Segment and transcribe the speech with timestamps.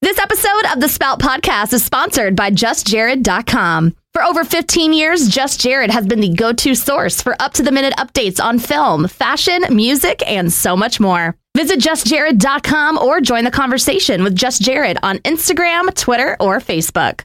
[0.00, 3.96] This episode of the Spout Podcast is sponsored by JustJared.com.
[4.12, 7.64] For over 15 years, Just Jared has been the go to source for up to
[7.64, 11.36] the minute updates on film, fashion, music, and so much more.
[11.56, 17.22] Visit JustJared.com or join the conversation with Just Jared on Instagram, Twitter, or Facebook.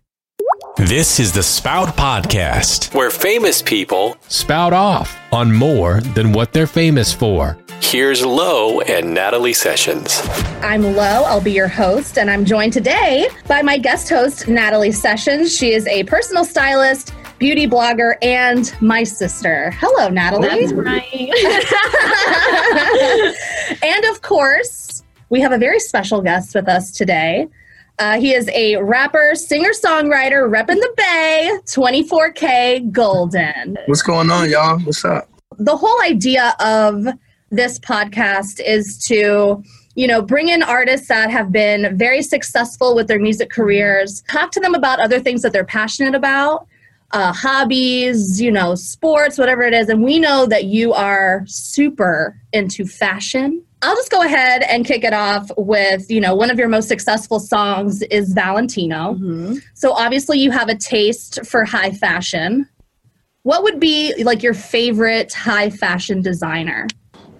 [0.77, 6.65] This is the Spout Podcast, where famous people spout off on more than what they're
[6.65, 7.55] famous for.
[7.93, 10.19] Here's Lo and Natalie Sessions.
[10.63, 11.21] I'm Lo.
[11.27, 15.55] I'll be your host, and I'm joined today by my guest host, Natalie Sessions.
[15.55, 19.69] She is a personal stylist, beauty blogger, and my sister.
[19.75, 20.65] Hello, Natalie.
[20.65, 21.05] That's right.
[23.83, 27.47] and of course, we have a very special guest with us today.
[27.99, 33.77] Uh, he is a rapper, singer songwriter, repping the Bay, 24kGoldn.
[33.85, 34.79] What's going on, y'all?
[34.79, 35.29] What's up?
[35.59, 37.05] The whole idea of
[37.55, 39.63] this podcast is to
[39.95, 44.51] you know, bring in artists that have been very successful with their music careers, talk
[44.51, 46.67] to them about other things that they're passionate about,
[47.11, 49.89] uh, hobbies, you know, sports, whatever it is.
[49.89, 53.63] And we know that you are super into fashion.
[53.83, 56.87] I'll just go ahead and kick it off with, you know, one of your most
[56.87, 59.13] successful songs is Valentino.
[59.13, 59.57] Mm-hmm.
[59.75, 62.67] So obviously you have a taste for high fashion.
[63.43, 66.87] What would be like your favorite high fashion designer?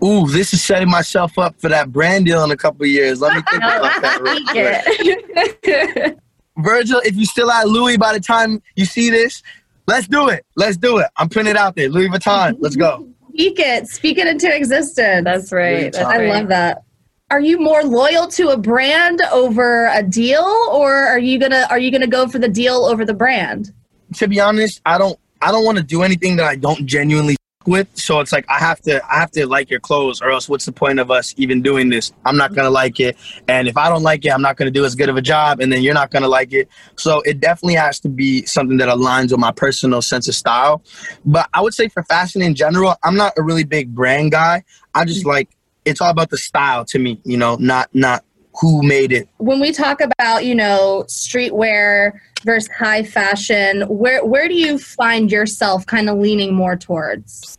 [0.04, 3.22] Ooh, this is setting myself up for that brand deal in a couple years.
[3.22, 6.18] Let me think about that real quick.
[6.58, 9.42] Virgil, if you still at Louis by the time you see this,
[9.88, 10.46] let's do it.
[10.56, 11.08] Let's do it.
[11.18, 11.90] I'm putting it out there.
[11.90, 12.58] Louis Vuitton.
[12.60, 13.08] Let's go.
[13.30, 13.88] Speak it.
[13.88, 15.24] Speak it into existence.
[15.24, 15.94] That's right.
[15.94, 16.30] That's I right.
[16.30, 16.84] love that.
[17.32, 21.80] Are you more loyal to a brand over a deal, or are you gonna are
[21.80, 23.74] you gonna go for the deal over the brand?
[24.18, 27.36] To be honest, I don't I don't want to do anything that I don't genuinely
[27.68, 27.88] with.
[27.94, 30.66] So it's like i have to i have to like your clothes or else what's
[30.66, 32.12] the point of us even doing this?
[32.26, 33.18] I'm not gonna like it.
[33.48, 35.60] And if i don't like it i'm not gonna do as good of a job
[35.60, 36.70] and then you're not gonna like it.
[36.98, 40.82] So it definitely has to be something that aligns with my personal sense of style.
[41.26, 44.64] But i would say for fashion in general i'm not a really big brand guy.
[44.96, 45.30] I just mm-hmm.
[45.30, 45.50] like
[45.86, 48.24] it's all about the style to me you know not not
[48.60, 49.28] who made it.
[49.38, 55.32] When we talk about, you know, streetwear versus high fashion, where where do you find
[55.32, 57.58] yourself kind of leaning more towards?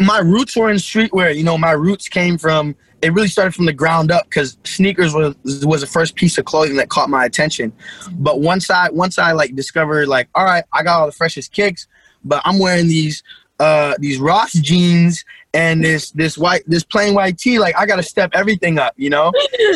[0.00, 1.36] My roots were in streetwear.
[1.36, 5.12] You know, my roots came from it really started from the ground up because sneakers
[5.12, 7.72] was was the first piece of clothing that caught my attention.
[8.12, 11.52] But once I once I like discovered like, all right, I got all the freshest
[11.52, 11.88] kicks,
[12.24, 13.22] but I'm wearing these
[13.58, 15.24] uh these Ross jeans
[15.54, 19.10] and this this white this plain white tee like i gotta step everything up you
[19.10, 19.32] know?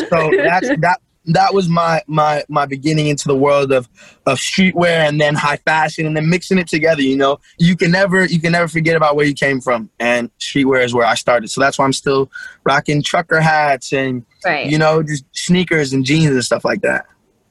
[0.08, 3.88] So that's that that was my my my beginning into the world of
[4.26, 7.38] of streetwear and then high fashion and then mixing it together you know?
[7.58, 10.94] You can never you can never forget about where you came from and streetwear is
[10.94, 11.48] where i started.
[11.48, 12.30] So that's why i'm still
[12.64, 14.70] rocking trucker hats and right.
[14.70, 17.06] you know just sneakers and jeans and stuff like that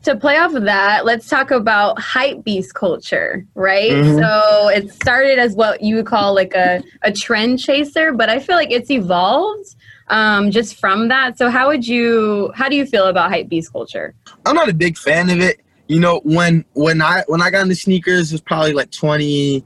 [0.06, 3.92] to play off of that, let's talk about hype beast culture, right?
[3.92, 4.20] Mm-hmm.
[4.20, 8.40] So it started as what you would call like a, a trend chaser, but I
[8.40, 9.76] feel like it's evolved
[10.08, 11.38] um, just from that.
[11.38, 14.14] So how would you how do you feel about hype beast culture?
[14.46, 15.62] I'm not a big fan of it.
[15.88, 19.64] You know, when when I when I got into sneakers, it was probably like 20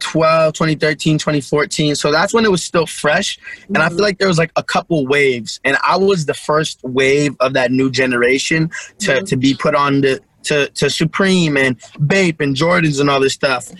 [0.00, 1.94] 2012, 2013, 2014.
[1.94, 3.38] So that's when it was still fresh.
[3.68, 3.82] And mm-hmm.
[3.82, 5.60] I feel like there was like a couple waves.
[5.64, 9.24] And I was the first wave of that new generation to, mm-hmm.
[9.24, 13.32] to be put on the to, to Supreme and Bape and Jordans and all this
[13.32, 13.70] stuff.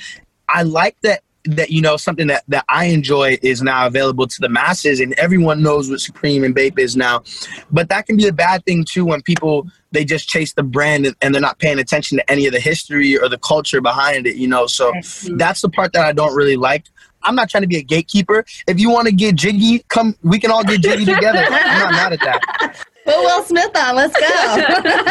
[0.49, 4.41] I like that that you know something that that I enjoy is now available to
[4.41, 7.23] the masses and everyone knows what Supreme and Bape is now.
[7.71, 11.07] But that can be a bad thing too when people they just chase the brand
[11.07, 14.27] and, and they're not paying attention to any of the history or the culture behind
[14.27, 14.67] it, you know.
[14.67, 14.93] So
[15.37, 16.87] that's the part that I don't really like.
[17.23, 18.45] I'm not trying to be a gatekeeper.
[18.67, 21.45] If you want to get jiggy, come we can all get jiggy together.
[21.49, 22.77] I'm not mad at that.
[23.05, 23.97] Put Will Smith on.
[23.97, 24.27] Let's go.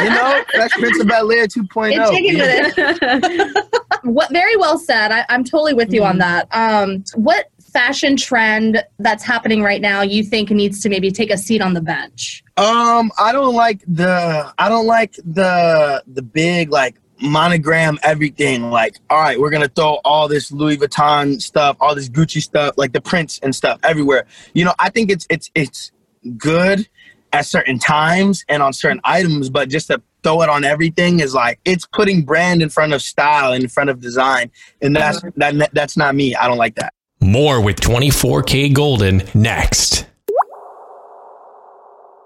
[0.01, 3.63] you know, Fresh Prince of Bel Air 2.0.
[4.03, 5.11] what very well said.
[5.11, 6.09] I, am totally with you mm-hmm.
[6.09, 6.47] on that.
[6.51, 11.37] Um, what fashion trend that's happening right now you think needs to maybe take a
[11.37, 12.43] seat on the bench?
[12.57, 18.69] Um, I don't like the I don't like the the big like monogram everything.
[18.69, 22.75] Like, all right, we're gonna throw all this Louis Vuitton stuff, all this Gucci stuff,
[22.77, 24.25] like the prints and stuff everywhere.
[24.53, 25.91] You know, I think it's it's it's
[26.37, 26.87] good
[27.33, 31.33] at certain times and on certain items, but just to throw it on everything is
[31.33, 34.49] like it's putting brand in front of style in front of design,
[34.81, 35.31] and that's uh-huh.
[35.35, 36.35] that that's not me.
[36.35, 36.93] I don't like that.
[37.19, 40.05] More with 24kGoldn next.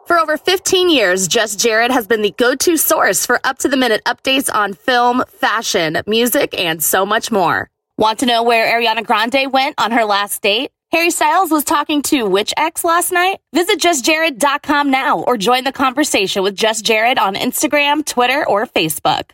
[0.07, 3.68] For over 15 years, Just Jared has been the go to source for up to
[3.68, 7.69] the minute updates on film, fashion, music, and so much more.
[7.98, 10.71] Want to know where Ariana Grande went on her last date?
[10.94, 13.39] Harry Styles was talking to which ex last night?
[13.54, 19.31] Visit justjared.com now or join the conversation with Just Jared on Instagram, Twitter, or Facebook.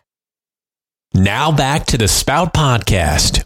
[1.14, 3.46] Now back to the Spout Podcast.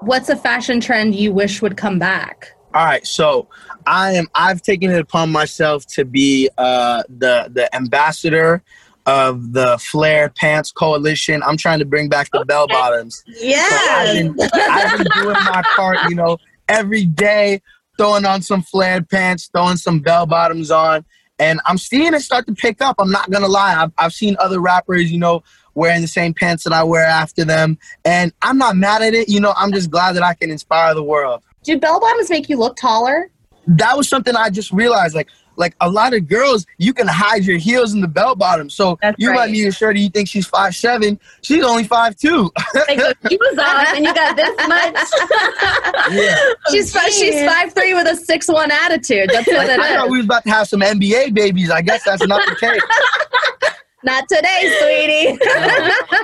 [0.00, 2.52] What's a fashion trend you wish would come back?
[2.74, 3.48] All right, so
[3.86, 4.28] I am.
[4.34, 8.62] I've taken it upon myself to be uh, the the ambassador
[9.06, 11.42] of the flare pants coalition.
[11.42, 13.24] I'm trying to bring back the bell bottoms.
[13.26, 13.66] Yeah.
[13.68, 16.38] So I've, been, I've been doing my part, you know,
[16.70, 17.60] every day,
[17.98, 21.04] throwing on some flared pants, throwing some bell bottoms on,
[21.38, 22.96] and I'm seeing it start to pick up.
[22.98, 23.74] I'm not gonna lie.
[23.74, 25.42] I've, I've seen other rappers, you know,
[25.74, 29.28] wearing the same pants that I wear after them, and I'm not mad at it.
[29.28, 31.42] You know, I'm just glad that I can inspire the world.
[31.64, 33.30] Do bell bottoms make you look taller?
[33.66, 35.28] That was something I just realized, like.
[35.56, 38.70] Like a lot of girls, you can hide your heels in the bell bottom.
[38.70, 39.40] So That's you right.
[39.40, 41.18] let me assure you think she's five seven.
[41.42, 42.50] She's only five two.
[42.86, 46.10] Take those shoes off and you got this much.
[46.12, 46.36] yeah.
[46.70, 49.28] She's fi- she's five three with a six one attitude.
[49.32, 51.70] That's what it I thought we was about to have some NBA babies.
[51.70, 52.80] I guess that's not the case.
[54.02, 55.38] Not today, sweetie.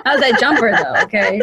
[0.07, 1.03] How's that jumper though?
[1.03, 1.43] Okay.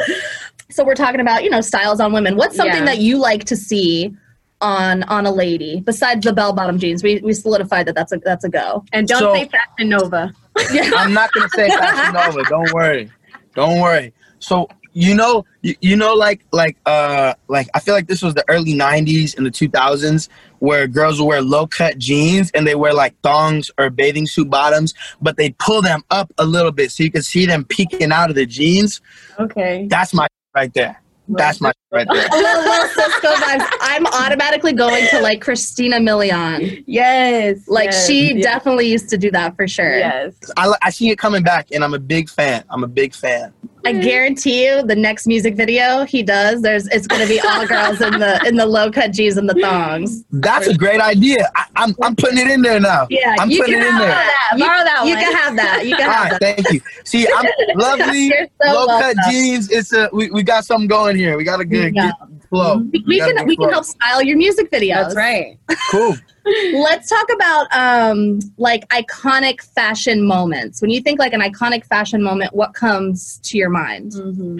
[0.71, 2.37] so we're talking about you know styles on women.
[2.37, 2.85] What's something Yeah.
[2.85, 4.15] that you like to see
[4.63, 7.03] on on a lady besides the bell bottom jeans?
[7.03, 8.83] We we solidified that that's a that's a go.
[8.93, 10.31] And don't So- say Fashion Nova.
[10.95, 12.43] I'm not gonna say Fashion Nova.
[12.49, 13.11] Don't worry.
[13.55, 14.13] Don't worry.
[14.39, 18.35] So you know, you, you know, like like uh like I feel like this was
[18.35, 20.29] the early '90s and the 2000s
[20.59, 24.49] where girls would wear low cut jeans and they wear like thongs or bathing suit
[24.49, 28.11] bottoms, but they pull them up a little bit so you can see them peeking
[28.11, 29.01] out of the jeans.
[29.39, 29.87] Okay.
[29.89, 31.01] That's my right there.
[31.27, 32.27] That's my right there.
[32.31, 33.67] Little, little Sisqo vibes.
[33.81, 36.83] I'm automatically going to like Christina Milian.
[36.87, 37.59] Yes.
[37.67, 39.97] Like yes, she yes, definitely used to do that for sure.
[39.99, 40.33] Yes.
[40.57, 42.63] I, I see it coming back, and I'm a big fan.
[42.69, 43.53] I'm a big fan.
[43.85, 47.67] I guarantee you, the next music video he does, there's it's going to be all
[47.67, 50.23] girls in the in the low cut jeans and the thongs.
[50.31, 51.49] That's a great idea.
[51.57, 53.07] I, I'm I'm putting it in there now.
[53.09, 54.09] Yeah, I'm you putting can it in have there.
[54.09, 54.55] that.
[54.57, 55.23] Borrow You- that You one.
[55.25, 55.85] can have that.
[55.85, 56.55] You can All have right, that.
[56.63, 56.79] thank you.
[57.03, 57.45] See, I'm
[57.75, 59.69] lovely, so low cut jeans.
[59.69, 61.35] It's a we, we got something going here.
[61.35, 62.11] We got a good, Yeah.
[62.27, 62.77] good flow.
[62.77, 65.13] We, we can good we can help style your music videos.
[65.13, 65.57] That's right.
[65.91, 66.15] Cool.
[66.73, 70.81] Let's talk about um like iconic fashion moments.
[70.81, 74.13] When you think like an iconic fashion moment, what comes to your mind?
[74.13, 74.59] Mm-hmm.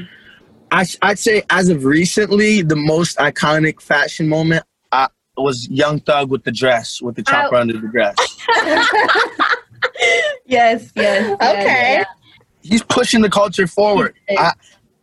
[0.72, 6.30] I I'd say as of recently, the most iconic fashion moment uh, was Young Thug
[6.32, 8.16] with the dress, with the chopper under the dress.
[10.46, 10.92] Yes.
[10.96, 11.34] Yes.
[11.42, 12.04] Okay.
[12.62, 14.16] He's pushing the culture forward.
[14.30, 14.54] I,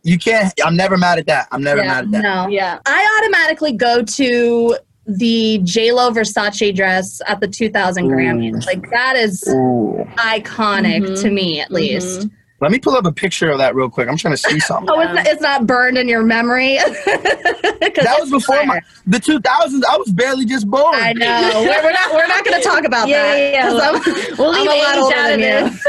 [0.03, 0.53] you can't.
[0.63, 1.47] I'm never mad at that.
[1.51, 2.21] I'm never Yeah, mad at that.
[2.23, 2.47] no.
[2.47, 2.79] Yeah.
[2.85, 4.77] I automatically go to
[5.07, 8.65] the J Lo Versace dress at the 2000 Grammys.
[8.65, 10.05] Like that is Ooh.
[10.17, 11.21] iconic Mhm.
[11.21, 12.27] to me, at least.
[12.61, 14.07] Let me pull up a picture of that real quick.
[14.07, 14.87] I'm trying to see something.
[14.91, 16.75] Oh, it's not, it's not burned in your memory.
[16.77, 19.81] that was before my the 2000s.
[19.89, 20.93] I was barely just born.
[20.93, 21.51] I know.
[21.55, 22.13] We're, we're not.
[22.13, 23.37] We're not going to talk about Yeah, that.
[23.39, 23.69] yeah, yeah.
[23.69, 25.69] 'cause I'm- We'll I'm leave a lot older than you.
[25.69, 25.83] this.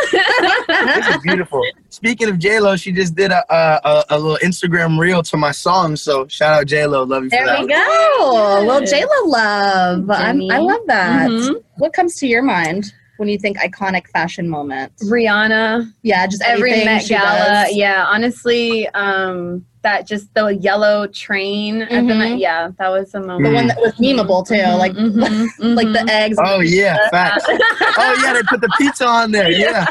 [1.07, 1.63] this is beautiful.
[1.91, 5.37] Speaking of J Lo, she just did a, a a a little Instagram reel to
[5.37, 5.97] my song.
[5.97, 7.61] So shout out J Lo, love you for There that.
[7.61, 8.65] we go.
[8.67, 10.11] Well, J Lo love.
[10.11, 11.29] I'm, I love that.
[11.31, 11.63] Mhm.
[11.77, 12.93] What comes to your mind
[13.23, 14.93] when you think iconic fashion moment?
[15.05, 17.67] Rihanna, Yeah, just every Met Gala.
[17.67, 17.77] does.
[17.77, 22.15] Yeah, honestly, um, that just the yellow train at the.
[22.17, 22.39] Met.
[22.39, 23.45] Yeah, that was a moment.
[23.45, 26.37] The one that was memeable too, Mhm, like mhm, like the eggs.
[26.43, 27.45] Oh yeah, facts.
[27.49, 29.53] oh yeah, they put the pizza on there.
[29.53, 29.87] Yeah.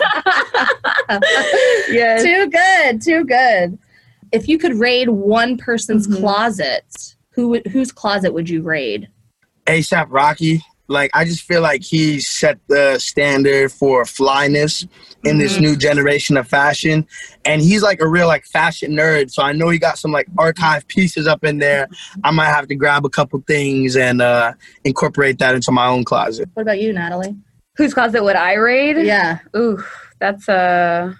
[1.89, 2.23] yes.
[2.23, 3.79] Too good, too good.
[4.33, 6.19] If you could raid one person's Mhm.
[6.19, 9.07] closet, who would, whose closet would you raid?
[9.67, 10.61] ASAP Rocky.
[10.91, 14.85] Like I just feel like he set the standard for flyness
[15.23, 15.61] in this Mm-hmm.
[15.63, 17.05] new generation of fashion.
[17.45, 19.31] And he's like a real like fashion nerd.
[19.31, 21.87] So I know he got some like archive pieces up in there.
[22.23, 26.03] I might have to grab a couple things and uh incorporate that into my own
[26.03, 26.49] closet.
[26.53, 27.35] What about you, Natalie?
[27.77, 28.97] Whose closet would I raid?
[29.05, 29.39] Yeah.
[29.55, 29.81] Ooh,
[30.19, 31.17] that's a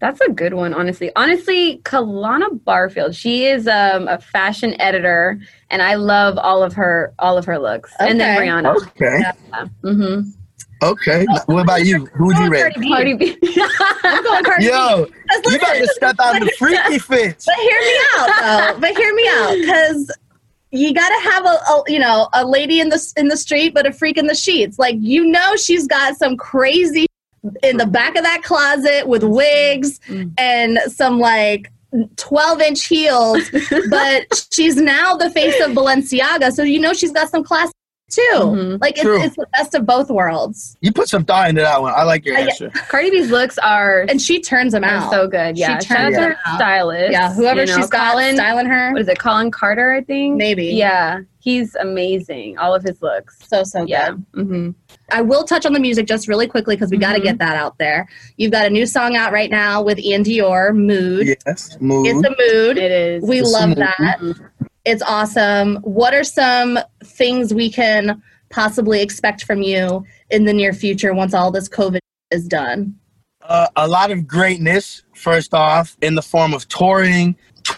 [0.00, 0.72] that's a good one.
[0.74, 3.14] Honestly, honestly, Kahlana Barfield.
[3.14, 5.40] She is um, a fashion editor,
[5.70, 7.92] and I love all of her all of her looks.
[7.98, 8.46] And then Okay.
[8.48, 8.76] Rihanna.
[8.76, 9.22] Okay.
[9.84, 10.30] Mm-hmm.
[10.80, 11.26] Okay.
[11.46, 12.06] What about you?
[12.14, 12.72] Who would you rate?
[12.88, 13.36] Cardi B.
[14.04, 14.70] I'm going Cardi B.
[14.70, 17.44] Yo, 'Cause you about to step out the freaky fits.
[17.46, 18.28] But hear me out,
[18.74, 18.80] though.
[18.80, 20.16] But hear me out, because
[20.70, 23.74] you got to have a, a, you know, a lady in the in the street,
[23.74, 24.78] but a freak in the sheets.
[24.78, 27.07] Like you know, she's got some crazy
[27.62, 30.32] in the back of that closet with wigs Mm.
[30.38, 31.70] and some like.
[32.16, 33.50] 12 inch heels,
[33.88, 36.52] but she's now the face of Balenciaga.
[36.52, 37.72] So you know she's got some class
[38.08, 38.20] too.
[38.34, 38.80] Mhm.
[38.80, 39.22] Like it's, True.
[39.22, 40.76] it's the best of both worlds.
[40.80, 41.92] You put some thought into that one.
[41.96, 42.70] I like your I- answer.
[42.88, 45.10] Cardi B's looks are, And she turns them out.
[45.10, 45.56] so good.
[45.58, 46.56] Yeah, She turns shout out to them her out.
[46.58, 47.12] stylist.
[47.12, 48.92] yeah, whoever you know, she's got Kollin, styling her.
[48.92, 49.18] What is it?
[49.18, 50.36] Kollin Carter, I think.
[50.36, 50.66] Maybe.
[50.66, 52.56] Yeah, he's amazing.
[52.58, 53.38] All of his looks.
[53.46, 53.88] So, so good.
[53.90, 54.10] Yeah.
[54.34, 54.70] hmm
[55.10, 57.56] I will touch on the music just really quickly because we got to get that
[57.56, 58.06] out there.
[58.36, 61.26] You've got a new song out right now with iann dior, Mood.
[61.46, 62.06] Yes, mood.
[62.08, 62.76] It's a mood.
[62.76, 63.22] It is.
[63.24, 63.78] We It's love mood.
[63.78, 64.18] that.
[64.88, 65.76] It's awesome.
[65.82, 71.34] What are some things we can possibly expect from you in the near future once
[71.34, 72.98] all this COVID is done?
[73.48, 77.34] uh, a lot of greatness first off in the form of touring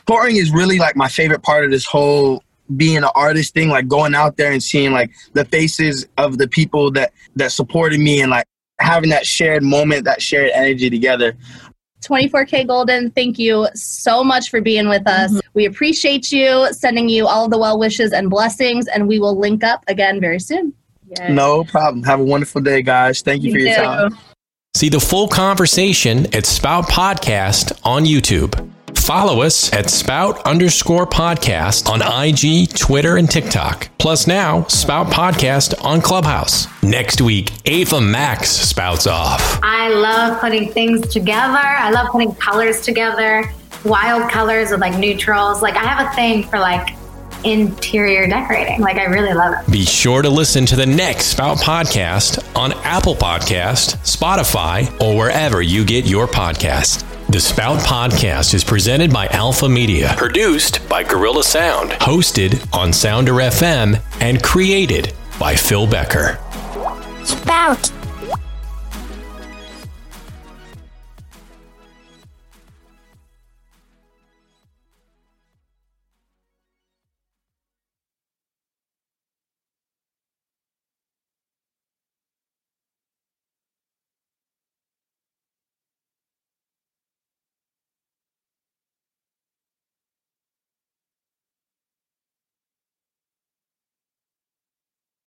[0.06, 2.42] touring is really like my favorite part of this whole
[2.76, 6.46] being an artist thing like going out there and seeing like the faces of the
[6.46, 8.46] people that that supported me and like
[8.80, 11.36] having that shared moment that shared energy together
[12.02, 15.30] 24kGoldn, thank you so much for being with us.
[15.30, 15.48] Mm-hmm.
[15.54, 19.38] We appreciate you, sending you all of the well wishes and blessings, and we will
[19.38, 20.74] link up again very soon.
[21.18, 21.28] Yes.
[21.32, 24.16] no problem have a wonderful day guys thank you for your time
[24.74, 28.70] See the full conversation at Spout Podcast on YouTube.
[29.00, 33.88] Follow us at Spout underscore podcast on IG, Twitter, and TikTok.
[33.98, 36.68] Plus now, Spout Podcast on Clubhouse.
[36.82, 39.58] Next week, Ava Max spouts off.
[39.64, 41.58] I love putting things together.
[41.58, 43.50] I love putting colors together,
[43.84, 45.60] wild colors with like neutrals.
[45.60, 46.94] Like I have a thing for like
[47.42, 48.80] interior decorating.
[48.80, 49.72] Like I really love it.
[49.72, 55.62] Be sure to listen to the next Spout Podcast on Apple Podcast, Spotify, or wherever
[55.62, 57.09] you get your podcast.
[57.30, 63.34] The Spout Podcast is presented by Alpha Media, produced by Gorilla Sound, hosted on Sounder
[63.34, 66.40] FM, and created by Phil Becker.
[67.22, 67.92] Spout.